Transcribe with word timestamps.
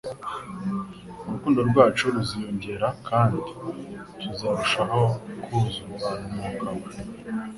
urukundo 1.27 1.59
rwacu 1.69 2.03
ruziyongera, 2.13 2.87
kandi 3.07 3.39
tuzarushaho 4.19 5.01
kuzurwa 5.43 6.11
n'Umwuka 6.29 6.69
We. 6.79 6.87